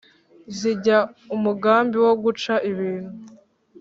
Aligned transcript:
zijya 0.57 0.99
umugambi 1.35 1.95
wo 2.05 2.13
guca 2.23 2.53
ibintu 2.69 3.11